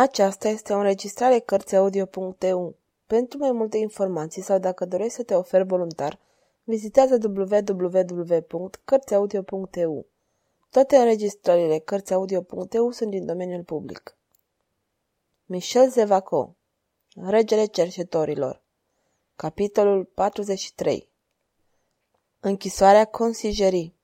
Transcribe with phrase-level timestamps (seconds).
[0.00, 2.76] Aceasta este o înregistrare Cărțiaudio.eu.
[3.06, 6.18] Pentru mai multe informații sau dacă dorești să te oferi voluntar,
[6.64, 10.06] vizitează www.cărțiaudio.eu.
[10.70, 14.16] Toate înregistrările Cărțiaudio.eu sunt din domeniul public.
[15.44, 16.54] Michel Zevaco
[17.14, 18.62] Regele cercetorilor
[19.36, 21.08] Capitolul 43
[22.40, 23.94] Închisoarea consigerii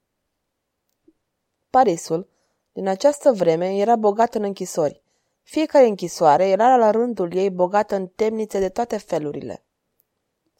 [1.70, 2.28] Parisul,
[2.72, 5.04] din această vreme, era bogat în închisori.
[5.48, 9.64] Fiecare închisoare era la rândul ei bogată în temnițe de toate felurile.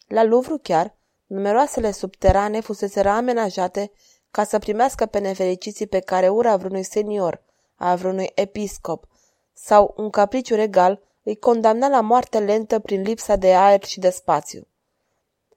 [0.07, 3.91] La Louvre chiar, numeroasele subterane fuseseră amenajate
[4.31, 7.43] ca să primească pe nefericiții pe care ura vreunui senior,
[7.75, 9.07] a vreunui episcop
[9.53, 14.11] sau un capriciu regal îi condamna la moarte lentă prin lipsa de aer și de
[14.11, 14.67] spațiu.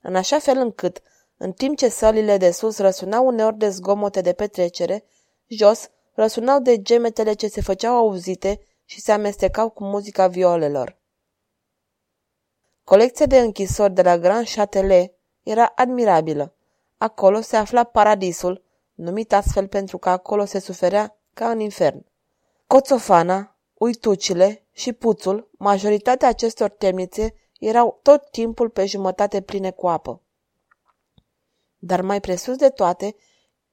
[0.01, 1.01] În așa fel încât,
[1.37, 5.03] în timp ce sălile de sus răsunau uneori de zgomote de petrecere,
[5.47, 10.97] jos răsunau de gemetele ce se făceau auzite și se amestecau cu muzica violelor.
[12.83, 16.53] Colecția de închisori de la Grand Châtelet era admirabilă.
[16.97, 22.05] Acolo se afla paradisul, numit astfel pentru că acolo se suferea ca în infern.
[22.67, 30.21] Coțofana, uitucile și puțul, majoritatea acestor temnițe, erau tot timpul pe jumătate pline cu apă.
[31.77, 33.15] Dar mai presus de toate,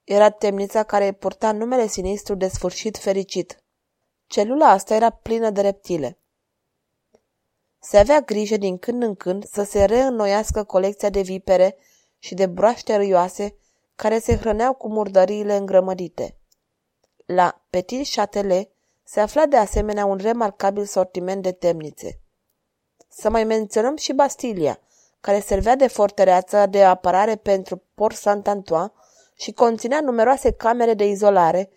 [0.03, 3.61] era temnița care purta numele sinistru de sfârșit fericit.
[4.27, 6.17] Celula asta era plină de reptile.
[7.79, 11.77] Se avea grijă din când în când să se reînnoiască colecția de vipere
[12.17, 13.55] și de broaște râioase
[13.95, 16.37] care se hrăneau cu murdăriile îngrămădite.
[17.25, 18.69] La Petit Châtelet
[19.03, 22.19] se afla de asemenea un remarcabil sortiment de temnițe.
[23.09, 24.79] Să mai menționăm și Bastilia,
[25.21, 28.91] care servea de fortăreață de apărare pentru Port Saint-Antoine
[29.35, 31.69] și conținea numeroase camere de izolare,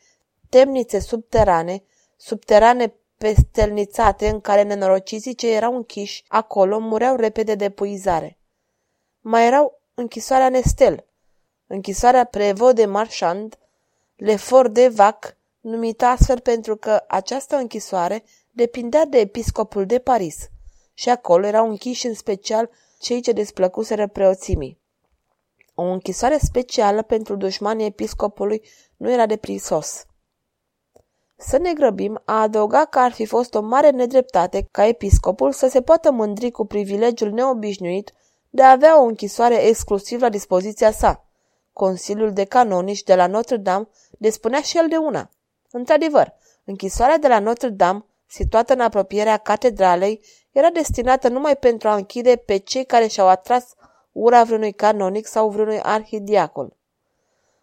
[0.49, 1.83] temnițe subterane,
[2.21, 8.39] subterane pestelnițate în care nenorociții ce erau închiși acolo mureau repede de puizare.
[9.21, 11.05] Mai erau închisoarea Nestel,
[11.67, 13.59] închisoarea Prevot de Marchand,
[14.17, 20.49] Lefort de Vac, numită astfel pentru că această închisoare depindea de episcopul de Paris
[20.95, 24.79] și acolo erau închiși în special cei ce desplăcuseră preoțimii.
[25.75, 28.63] O închisoare specială pentru dușmanii episcopului
[28.97, 30.05] nu era de prisos.
[31.43, 35.69] Să ne grăbim a adăuga că ar fi fost o mare nedreptate ca episcopul să
[35.69, 38.13] se poată mândri cu privilegiul neobișnuit
[38.51, 41.25] de a avea o închisoare exclusiv la dispoziția sa.
[41.73, 45.31] Consiliul de canonici de la Notre-Dame despunea și el de una.
[45.71, 46.35] Într-adevăr,
[46.65, 50.21] închisoarea de la Notre-Dame, situată în apropierea catedralei,
[50.53, 53.75] era destinată numai pentru a închide pe cei care și-au atras
[54.13, 56.73] ura vreunui canonic sau vreunui arhidiacon.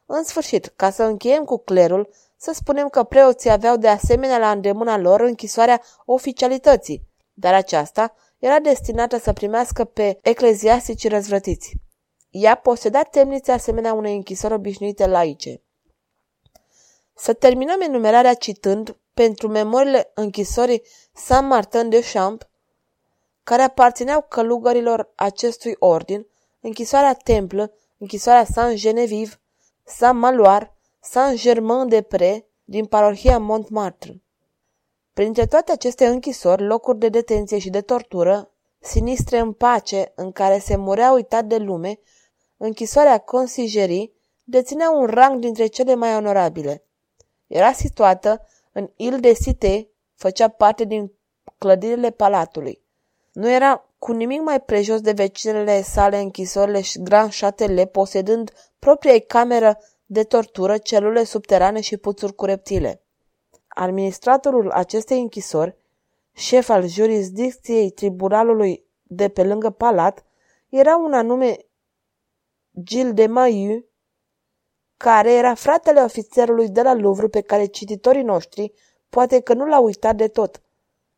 [0.05, 4.51] În sfârșit, ca să încheiem cu clerul, să spunem că preoții aveau de asemenea la
[4.51, 11.75] îndemâna lor închisoarea oficialității, dar aceasta era destinată să primească pe ecleziastici răzvrătiți.
[12.29, 15.61] Ea poseda temnițe asemenea unei închisori obișnuite laice.
[17.15, 20.81] Să terminăm enumerarea citând pentru memoriile închisorii
[21.13, 22.49] Saint-Martin de Champ,
[23.43, 26.27] care aparțineau călugărilor acestui ordin,
[26.59, 29.39] închisoarea Templă, închisoarea Saint-Genevieve,
[29.83, 30.73] Saint-Maloir,
[31.09, 34.21] Saint-Germain-de-Pré din parohia Montmartre.
[35.13, 40.59] Printre toate aceste închisori, locuri de detenție și de tortură, sinistre în pace, în care
[40.59, 41.99] se murea uitat de lume,
[42.57, 44.13] închisoarea Consigerii
[44.43, 46.83] deținea un rang dintre cele mai onorabile.
[47.47, 51.11] Era situată în Ile de Cité, făcea parte din
[51.57, 52.81] clădirile palatului.
[53.31, 59.19] Nu era cu nimic mai prejos de vecinele sale închisorile și Grand Châtelet, posedând propria
[59.19, 59.77] cameră
[60.09, 63.01] de tortură, celule subterane și puțuri cu reptile.
[63.67, 65.75] Administratorul acestei închisori,
[66.31, 70.25] șef al jurisdicției tribunalului de pe lângă palat,
[70.69, 71.57] era un anume
[72.83, 73.85] Gilles de Maillu,
[74.97, 78.73] care era fratele ofițerului de la Louvre pe care cititorii noștri
[79.09, 80.61] poate că nu l-au uitat de tot,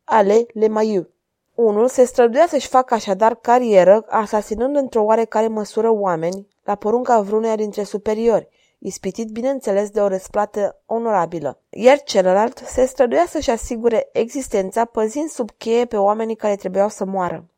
[0.04, 1.06] Ale Le Maillu.
[1.54, 7.56] Unul se străduia să-și facă așadar carieră, asasinând într-o oarecare măsură oameni, la porunca vreuneia
[7.56, 8.48] dintre superiori,
[8.82, 15.50] ispitit bineînțeles de o răsplată onorabilă, iar celălalt se străduia să-și asigure existența păzind sub
[15.50, 17.48] cheie pe oamenii care trebuiau să moară.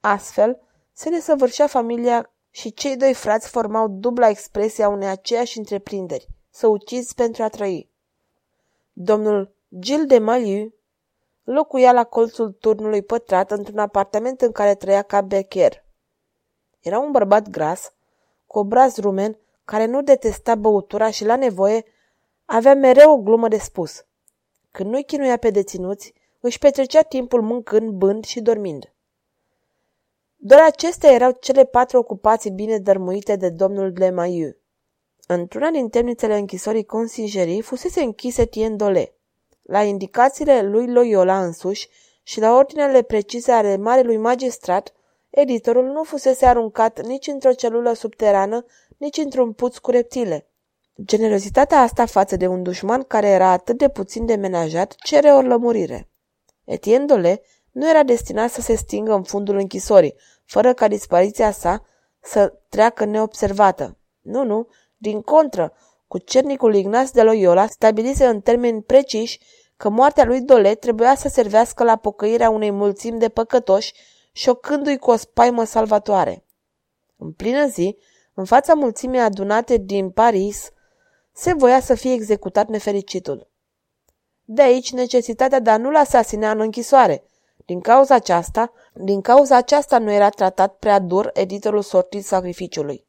[0.00, 0.60] Astfel,
[0.92, 6.66] se desăvârșea familia și cei doi frați formau dubla expresie a unei aceeași întreprinderi, să
[6.66, 7.90] ucizi pentru a trăi.
[8.92, 10.74] Domnul Gilles de Maliu
[11.44, 15.84] locuia la colțul turnului pătrat într-un apartament în care trăia ca becher.
[16.80, 17.92] Era un bărbat gras,
[18.46, 21.84] cu obraz rumen, care nu detesta băutura și la nevoie
[22.44, 24.04] avea mereu o glumă de spus.
[24.70, 28.92] Când nu-i chinuia pe deținuți, își petrecea timpul mâncând, bând și dormind.
[30.36, 34.56] Doar acestea erau cele patru ocupații bine dărmuite de domnul Lemaiu.
[35.26, 39.14] Într-una din temnițele închisorii consingerii fusese închise Tien Dole.
[39.62, 41.88] La indicațiile lui Loyola însuși
[42.22, 44.92] și la ordinele precise ale marelui magistrat,
[45.30, 48.64] editorul nu fusese aruncat nici într-o celulă subterană,
[48.96, 50.48] nici într-un puț cu reptile.
[51.04, 55.40] Generozitatea asta față de un dușman care era atât de puțin de menajat cere o
[55.40, 56.10] lămurire.
[56.64, 60.14] Etienne Dole nu era destinat să se stingă în fundul închisorii,
[60.44, 61.82] fără ca dispariția sa
[62.20, 63.98] să treacă neobservată.
[64.20, 65.72] Nu, nu, din contră,
[66.06, 69.40] cu cernicul Ignace de Loyola stabilise în termeni preciși
[69.76, 73.92] că moartea lui Dole trebuia să servească la pocăirea unei mulțimi de păcătoși,
[74.32, 76.44] șocându-i cu o spaimă salvatoare.
[77.16, 77.96] În plină zi,
[78.38, 80.70] în fața mulțimii adunate din Paris,
[81.32, 83.48] se voia să fie executat nefericitul.
[84.44, 87.24] De aici necesitatea de a nu-l asasina în închisoare.
[87.64, 93.06] Din cauza aceasta, din cauza aceasta nu era tratat prea dur editorul sortit sacrificiului.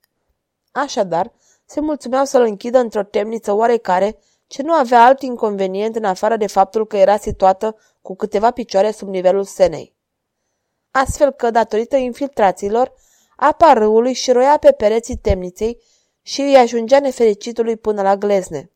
[0.71, 1.31] Așadar,
[1.65, 6.47] se mulțumeau să-l închidă într-o temniță oarecare, ce nu avea alt inconvenient în afară de
[6.47, 9.95] faptul că era situată cu câteva picioare sub nivelul senei.
[10.91, 12.93] Astfel că, datorită infiltrațiilor,
[13.39, 15.81] apa râului și roia pe pereții temniței
[16.21, 18.71] și îi ajungea nefericitului până la glezne.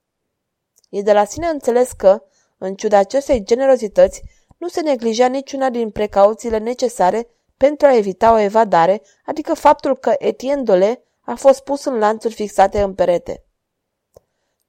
[0.90, 2.24] E de la sine înțeles că,
[2.58, 4.24] în ciuda acestei generozități,
[4.58, 7.28] nu se neglijea niciuna din precauțiile necesare
[7.58, 12.34] pentru a evita o evadare, adică faptul că Etienne Dole a fost pus în lanțuri
[12.34, 13.44] fixate în perete.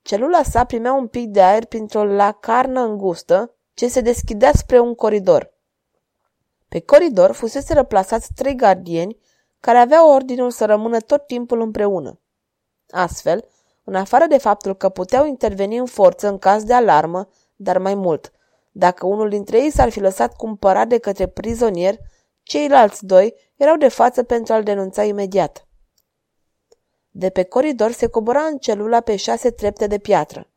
[0.03, 4.95] Celula sa primea un pic de aer printr-o lacarnă îngustă ce se deschidea spre un
[4.95, 5.55] coridor.
[6.69, 9.17] Pe coridor fusese răplasați trei gardieni
[9.63, 12.21] care aveau ordinul să rămână tot timpul împreună.
[12.91, 13.45] Astfel,
[13.85, 17.95] în afară de faptul că puteau interveni în forță în caz de alarmă, dar mai
[17.95, 18.33] mult,
[18.73, 21.97] dacă unul dintre ei s-ar fi lăsat cumpărat de către prizonier,
[22.43, 25.67] ceilalți doi erau de față pentru a-l denunța imediat.
[27.11, 30.51] De pe coridor se cobora în celula pe șase trepte de piatră.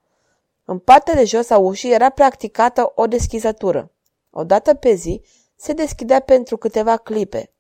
[0.64, 3.92] În partea de jos a ușii era practicată o deschizătură.
[4.30, 5.22] Odată pe zi
[5.56, 7.55] se deschidea pentru câteva clipe.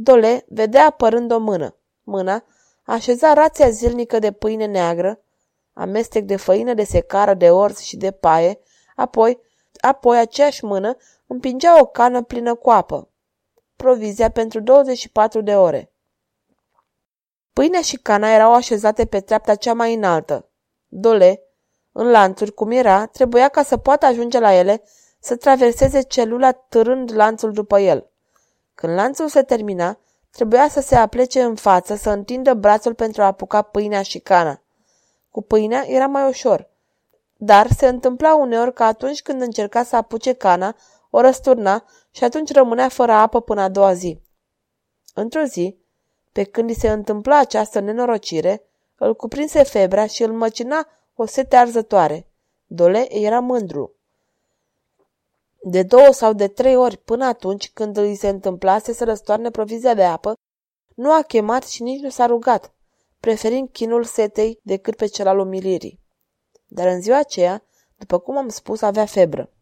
[0.00, 1.74] Dole vedea apărând o mână.
[2.02, 2.44] Mâna
[2.84, 5.20] așeza rația zilnică de pâine neagră,
[5.72, 8.58] amestec de făină de secară, de orz și de paie,
[8.96, 9.40] apoi,
[9.80, 10.96] apoi aceeași mână
[11.26, 13.08] împingea o cană plină cu apă.
[13.76, 15.92] Provizia pentru 24 de ore.
[17.52, 20.48] Pâinea și cana erau așezate pe treapta cea mai înaltă.
[20.88, 21.42] Dole,
[21.92, 24.82] în lanțuri cum era, trebuia ca să poată ajunge la ele
[25.20, 28.10] să traverseze celula târând lanțul după el.
[28.80, 29.98] Când lanțul se termina,
[30.30, 34.60] trebuia să se aplece în față, să întindă brațul pentru a apuca pâinea și cana.
[35.30, 36.68] Cu pâinea era mai ușor,
[37.36, 40.76] dar se întâmpla uneori că atunci când încerca să apuce cana,
[41.10, 44.20] o răsturna și atunci rămânea fără apă până a doua zi.
[45.14, 45.76] Într-o zi,
[46.32, 48.62] pe când îi se întâmpla această nenorocire,
[48.96, 52.26] îl cuprinse febra și îl măcina o sete arzătoare.
[52.66, 53.92] Dole era mândru.
[55.70, 59.94] De două sau de trei ori până atunci când îi se întâmplase să răstoarne provizia
[59.94, 60.34] de apă,
[60.94, 62.74] nu a chemat și nici nu s-a rugat,
[63.20, 66.00] preferind chinul setei decât pe cel al umilirii.
[66.66, 67.64] Dar în ziua aceea,
[67.96, 69.52] după cum am spus, avea febră.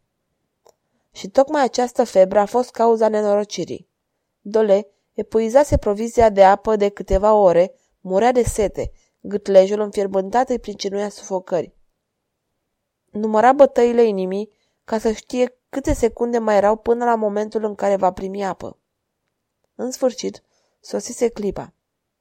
[1.12, 3.88] Și tocmai această febră a fost cauza nenorocirii.
[4.40, 11.08] Dole epuizase provizia de apă de câteva ore, murea de sete, gâtlejul înfierbântat îi pricinuia
[11.08, 11.74] sufocări.
[13.10, 14.50] Număra bătăile inimii
[14.84, 18.78] ca să știe câte secunde mai erau până la momentul în care va primi apă.
[19.74, 20.42] În sfârșit,
[20.80, 21.72] sosise clipa.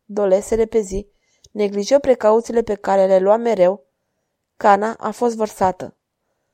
[0.05, 1.07] Dole se repezi,
[1.51, 3.85] neglijă precauțiile pe care le lua mereu.
[4.57, 5.95] Cana a fost vărsată.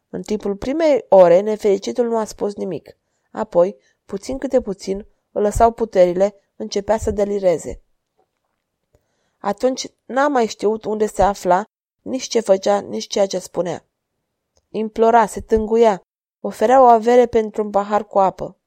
[0.10, 2.98] În timpul primei ore, nefericitul nu a spus nimic.
[3.32, 7.82] Apoi, puțin câte puțin, îl lăsau puterile, începea să delireze.
[9.38, 11.64] Atunci n-a mai știut unde se afla,
[12.02, 13.86] nici ce făcea, nici ceea ce spunea.
[14.70, 16.02] Implora, se tânguia,
[16.42, 18.58] oferea o avere pentru un pahar cu apă.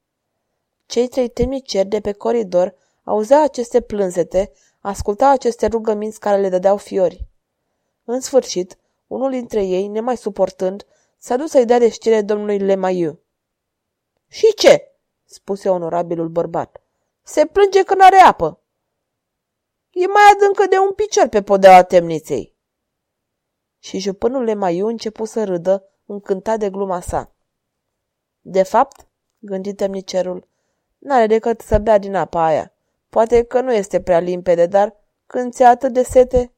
[0.87, 6.77] Cei trei temniceri de pe coridor auzeau aceste plânzete, ascultau aceste rugăminți care le dădeau
[6.77, 7.27] fiori.
[8.05, 10.87] În sfârșit, unul dintre ei, nemai suportând,
[11.19, 13.21] s-a dus să-i dea de știre domnului Lemaiu.
[14.29, 14.89] Și ce?"
[15.25, 16.83] spuse onorabilul bărbat.
[17.23, 18.61] Se plânge că n-are apă.
[19.91, 22.55] E mai adâncă de un picior pe podeaua temniței.
[23.79, 27.34] Și jupânul Lemaiu început să râdă, încântat de gluma sa.
[28.47, 29.07] De fapt,
[29.39, 30.49] gândi temnicerul,
[30.99, 32.73] n-are decât să bea din apa aia.
[33.09, 34.97] Poate că nu este prea limpede, dar
[35.27, 36.53] când ți-e atât de sete...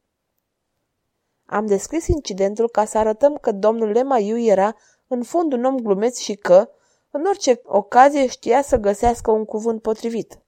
[1.45, 4.75] Am descris incidentul ca să arătăm că domnul Lemaiu era
[5.07, 6.69] în fond un om glumeț și că,
[7.11, 10.39] În orice ocazie știa să găsească un cuvânt potrivit.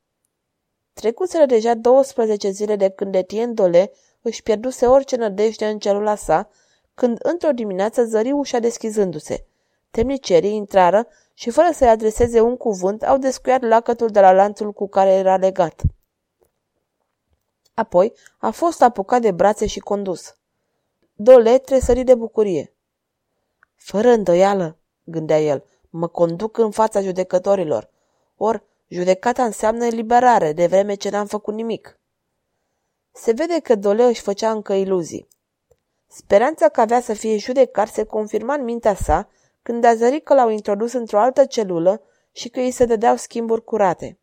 [0.94, 3.92] Trecuseră deja 12 zile de când Etienne Dole
[4.22, 6.50] își pierduse orice nădejde în celula sa,
[6.94, 9.49] când într-o dimineață zări ușa deschizându-se.
[9.92, 14.88] Temnicerii intrară și, fără să-i adreseze un cuvânt, au descuiat lacătul de la lanțul cu
[14.88, 15.82] care era legat.
[17.74, 20.36] Apoi a fost apucat de brațe și condus.
[21.14, 22.74] Dole tresări de bucurie.
[23.76, 27.90] Fără îndoială, gândea el, mă conduc în fața judecătorilor.
[28.38, 32.00] Or, judecata înseamnă eliberare, de vreme ce n-am făcut nimic.
[33.12, 35.28] Se vede că Dole își făcea încă iluzii.
[36.08, 39.30] Speranța că avea să fie judecat se confirma în mintea sa
[39.70, 43.64] când a zărit că l-au introdus într-o altă celulă și că îi se dădeau schimburi
[43.64, 44.20] curate.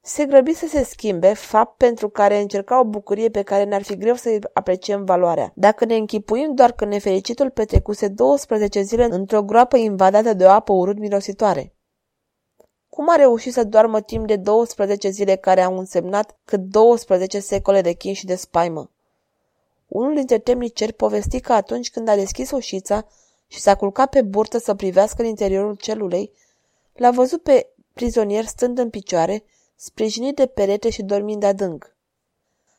[0.00, 3.96] Se grăbi să se schimbe, fapt pentru care încerca o bucurie pe care ne-ar fi
[3.96, 5.52] greu să-i apreciem valoarea.
[5.54, 10.72] Dacă ne închipuim doar că nefericitul petrecuse 12 zile într-o groapă invadată de o apă
[10.72, 11.74] urât mirositoare.
[12.88, 17.80] Cum a reușit să doarmă timp de 12 zile care au însemnat cât 12 secole
[17.80, 18.90] de chin și de spaimă?
[19.86, 23.06] Unul dintre temniceri povesti că atunci când a deschis ușița
[23.50, 26.32] și s-a culcat pe burtă să privească în interiorul celulei,
[26.92, 29.44] l-a văzut pe prizonier stând în picioare,
[29.76, 31.96] sprijinit de perete și dormind adânc.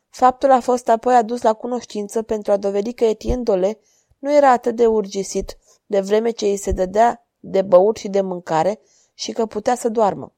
[0.10, 3.80] Faptul a fost apoi adus la cunoștință pentru a dovedi că Etienne Dole
[4.20, 8.22] nu era atât de urgisit, de vreme ce îi se dădea de băut și de
[8.22, 8.80] mâncare
[9.14, 10.34] și că putea să doarmă.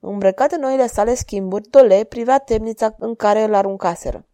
[0.00, 4.26] Îmbrăcat în noile sale schimburi, Dole privea temnița în care îl aruncaseră.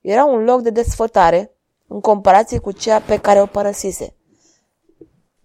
[0.00, 1.54] Era un loc de desfătare,
[1.92, 4.14] în comparație cu cea pe care o părăsise.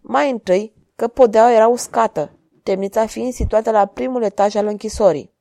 [0.02, 2.32] Mai întâi, că podeaua era uscată,
[2.64, 5.34] temnița fiind situată la primul etaj al închisorii.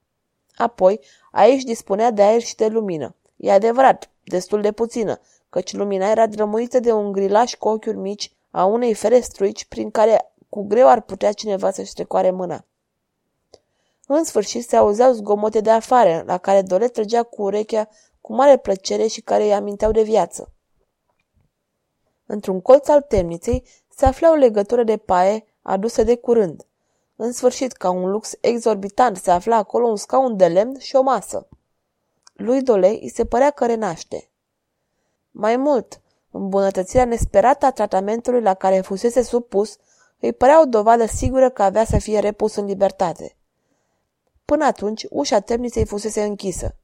[0.54, 3.14] Apoi, aici dispunea de aer și de lumină.
[3.36, 5.20] E adevărat, destul de puțină,
[5.50, 10.32] căci lumina era drămuită de un grilaș cu ochiuri mici a unei ferestruici prin care
[10.48, 12.64] cu greu ar putea cineva să-și trecoare mâna.
[14.06, 17.88] În sfârșit se auzeau zgomote de afară, la care Dole trăgea cu urechea
[18.20, 20.53] cu mare plăcere și care îi aminteau de viață.
[22.26, 26.66] Într-un colț al temniței se afla o legătură de paie adusă de curând.
[27.16, 31.02] În sfârșit, ca un lux exorbitant, se afla acolo un scaun de lemn și o
[31.02, 31.48] masă.
[32.32, 34.28] Lui Dole îi se părea că renaște.
[35.30, 36.00] Mai mult,
[36.30, 39.76] îmbunătățirea nesperată a tratamentului la care fusese supus
[40.20, 43.36] îi părea o dovadă sigură că avea să fie repus în libertate.
[44.44, 46.76] Până atunci, ușa temniței fusese închisă.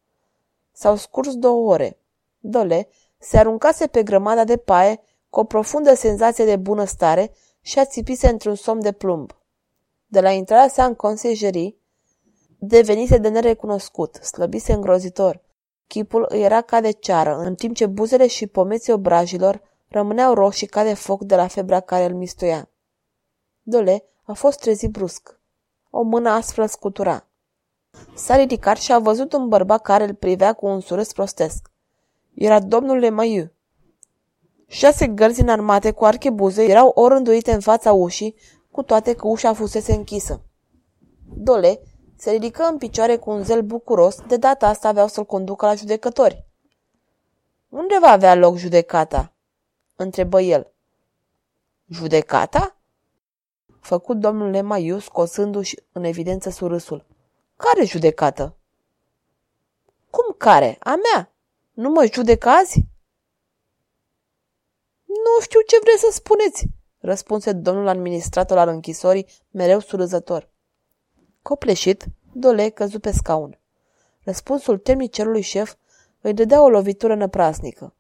[0.72, 1.98] S-au scurs două ore.
[2.38, 7.84] Dole se aruncase pe grămada de paie cu o profundă senzație de bunăstare și a
[7.84, 9.32] țipise într-un somn de plumb.
[10.06, 11.78] De la intrarea sa în consejerii,
[12.58, 15.42] devenise de nerecunoscut, slăbise îngrozitor.
[15.86, 20.66] Chipul îi era ca de ceară, în timp ce buzele și pomeții obrajilor rămâneau roșii
[20.66, 22.70] ca de foc de la febra care îl mistuia.
[23.62, 25.40] Dole a fost trezit brusc.
[25.90, 27.28] O mână aspră scutura.
[28.14, 31.70] S-a ridicat și a văzut un bărbat care îl privea cu un surâs prostesc.
[32.34, 33.52] Era domnul Lemaiu.
[34.72, 38.34] Șase gărzi înarmate cu archebuze erau orânduite în fața ușii,
[38.70, 40.42] cu toate că ușa fusese închisă.
[41.34, 41.80] Dole
[42.16, 45.74] se ridică în picioare cu un zel bucuros, de data asta aveau să-l conducă la
[45.74, 46.46] judecători.
[47.68, 49.32] Unde va avea loc judecata?
[49.96, 50.72] întrebă el.
[51.88, 52.76] Judecata?
[53.80, 57.06] Făcut domnul Lemaiu, scosându-și în evidență surâsul.
[57.56, 58.56] Care judecată?
[60.10, 60.76] Cum care?
[60.80, 61.32] A mea?
[61.72, 62.88] Nu mă judecați?
[65.10, 66.66] Nu știu ce vreți să spuneți,
[66.98, 70.48] răspunse domnul administrator al închisorii, mereu surâzător.
[71.42, 73.58] Copleșit, Dole căzu pe scaun.
[74.24, 75.74] Răspunsul temnicerului șef
[76.20, 77.94] îi dădea o lovitură năprasnică.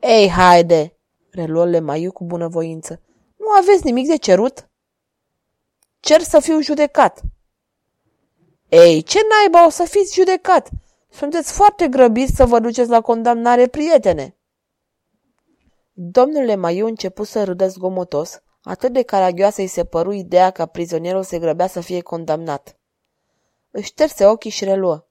[0.00, 0.96] Ei, haide!"
[1.30, 3.00] reluă Lemaiu cu bunăvoință.
[3.36, 4.68] Nu aveți nimic de cerut?"
[6.00, 7.20] Cer să fiu judecat."
[8.68, 10.68] Ei, ce naiba o să fiți judecat?
[11.10, 14.37] Sunteți foarte grăbiți să vă duceți la condamnare, prietene."
[16.00, 21.22] Domnule Maiu început să râdă zgomotos, atât de caragioasă îi se păru ideea că prizonierul
[21.22, 22.78] se grăbea să fie condamnat.
[23.70, 25.06] Își șterse ochii și reluă.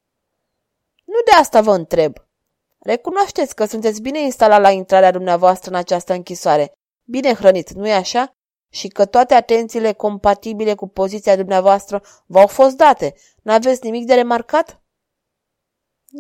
[1.06, 2.14] Nu de asta vă întreb.
[2.80, 8.36] Recunoașteți că sunteți bine instalat la intrarea dumneavoastră în această închisoare, bine hrănit, nu-i așa?
[8.70, 13.16] Și că toate atențiile compatibile cu poziția dumneavoastră v-au fost date.
[13.42, 14.82] N-aveți nimic de remarcat?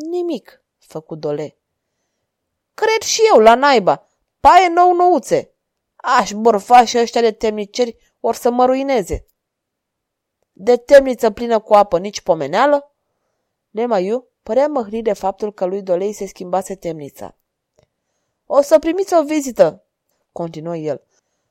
[0.09, 1.57] Nimic, făcu Dole.
[2.73, 4.07] Cred și eu, la naiba
[4.39, 5.51] paie nou-nouțe.
[5.95, 9.25] Aș borfa și ăștia de temniceri or să mă ruineze.
[10.51, 12.91] De temniță plină cu apă nici pomeneală?
[13.69, 17.37] Nemaiu părea măhnit de faptul că lui Dolei se schimbase temnița.
[18.45, 19.83] O să primiți o vizită,
[20.31, 21.03] continuă el.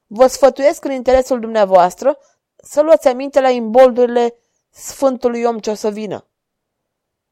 [0.06, 2.18] Vă sfătuiesc în interesul dumneavoastră
[2.56, 4.34] să luați aminte la imboldurile
[4.70, 6.26] Sfântului om ce o să vină.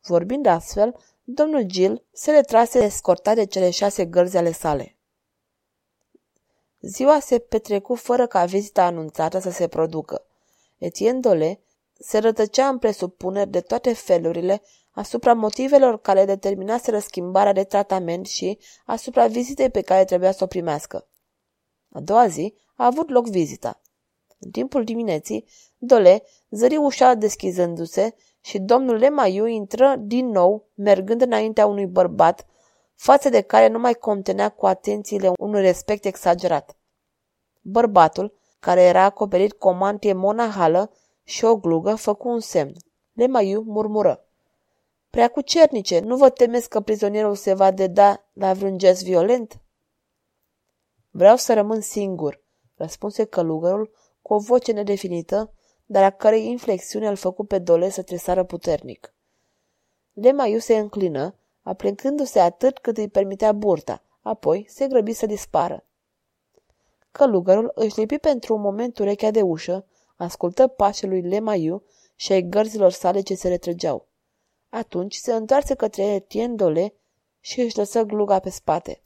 [0.00, 4.96] Vorbind astfel, domnul Gil se retrase escortat de cele șase gărzi ale sale.
[6.86, 10.26] Ziua se petrecu fără ca vizita anunțată să se producă.
[10.78, 11.60] Etienne Dole
[11.98, 18.58] se rătăcea în presupuneri de toate felurile asupra motivelor care determinaseră schimbarea de tratament și
[18.86, 21.08] asupra vizitei pe care trebuia să o primească.
[21.92, 23.80] A doua zi a avut loc vizita.
[24.38, 25.44] În timpul dimineții,
[25.78, 32.46] Dole zări ușa deschizându-se și domnul Lemaiu intră din nou, mergând înaintea unui bărbat,
[32.94, 36.76] față de care nu mai contenea cu atențiile unui respect exagerat.
[37.60, 42.72] Bărbatul, care era acoperit cu o mantie monahală și o glugă, făcu un semn.
[43.12, 44.24] Lemaiu murmură.
[45.10, 49.60] Prea cu cernice, nu vă temeți că prizonierul se va deda la vreun gest violent?
[51.10, 52.42] Vreau să rămân singur,
[52.74, 55.52] răspunse călugărul cu o voce nedefinită,
[55.86, 59.14] dar a cărei inflexiune îl făcu pe dole să tresară puternic.
[60.12, 65.84] Lemaiu se înclină, aplecându-se atât cât îi permitea burta, apoi se grăbi să dispară.
[67.10, 71.82] Călugărul își lipi pentru un moment urechea de ușă, ascultă pașii lui Lemaiu
[72.14, 74.08] și ai gărzilor sale ce se retrăgeau.
[74.68, 76.94] Atunci se întoarse către Etienne Dole
[77.40, 79.03] și își lăsă gluga pe spate.